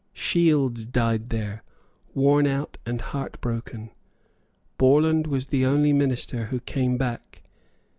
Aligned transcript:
Shields 0.13 0.87
died 0.87 1.29
there, 1.29 1.61
worn 2.15 2.47
out 2.47 2.79
and 2.87 2.99
heart 2.99 3.39
broken. 3.39 3.91
Borland 4.79 5.27
was 5.27 5.45
the 5.45 5.63
only 5.67 5.93
minister 5.93 6.45
who 6.45 6.59
came 6.61 6.97
back. 6.97 7.43